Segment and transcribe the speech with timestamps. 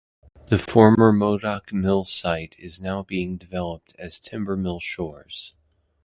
[0.47, 5.53] The former Modoc mill site is now being developed as Timbermill Shores.